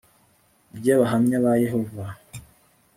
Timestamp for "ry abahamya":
0.77-1.37